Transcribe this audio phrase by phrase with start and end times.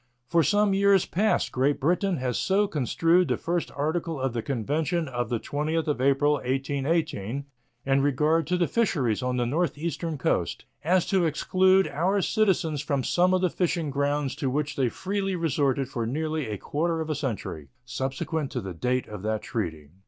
[0.29, 5.07] For some years past Great Britain has so construed the first article of the convention
[5.07, 7.45] of the 20th of April, 1818,
[7.85, 13.03] in regard to the fisheries on the northeastern coast, as to exclude our citizens from
[13.03, 17.11] some of the fishing grounds to which they freely resorted for nearly a quarter of
[17.11, 19.91] a century subsequent to the date of that treaty.